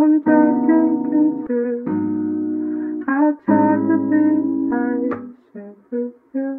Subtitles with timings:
[0.00, 1.88] I'm drunk and confused.
[3.08, 4.24] I tried to be
[4.72, 6.50] patient with you.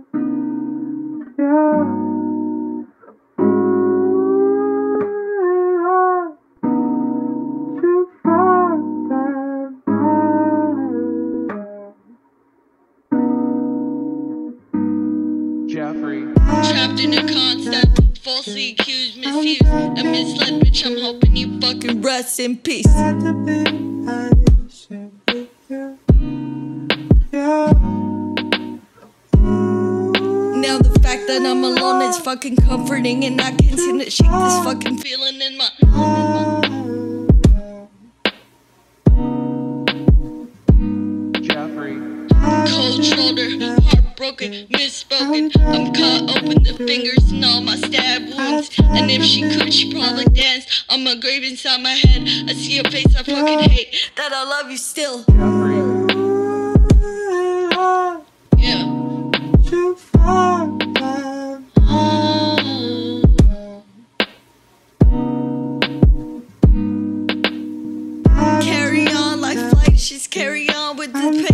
[7.81, 9.73] You fucked up.
[15.67, 16.21] Jeffrey.
[16.67, 20.85] Trapped in a concept, falsely accused, misused, and misled, bitch.
[20.85, 22.85] I'm hoping you fucking rest in peace.
[22.85, 23.63] Tried to be
[24.05, 25.97] patient with you.
[27.31, 27.71] Yeah.
[30.65, 34.29] Now the fact that I'm alone is fucking comforting, and I can't seem to shake
[34.29, 35.69] this fucking feeling in my.
[41.41, 41.97] Jeffrey.
[42.69, 43.78] Cold shoulder,
[44.19, 45.49] heartbroken, misspoken.
[45.57, 48.69] I'm cut open the fingers and all my stab wounds.
[48.79, 52.23] And if she could, she probably dance on my grave inside my head.
[52.49, 55.23] I see your face, I fucking hate that I love you still.
[55.23, 55.77] Jeffrey.
[58.57, 58.83] Yeah.
[59.71, 61.61] You fucked up.
[68.61, 71.48] Carry on like flight, she's carry on with the pain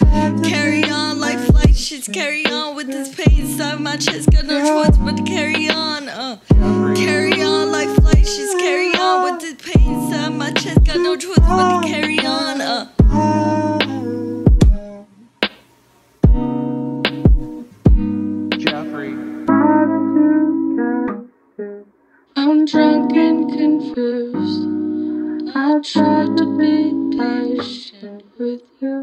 [0.44, 4.30] carry on like flight, she's carry on with this pain inside my chest.
[4.32, 6.10] Got no choice but to carry on.
[6.10, 6.38] Uh,
[6.96, 10.84] carry on like flight, she's carry on with this pain inside my chest.
[10.84, 12.62] Got no choice but to carry on.
[12.62, 12.88] Uh,
[18.58, 19.14] Jeffrey.
[19.48, 20.36] Why did you
[20.78, 21.86] get here?
[22.36, 23.58] I'm drunk and confused.
[23.58, 23.77] I tried to
[28.40, 28.97] with you.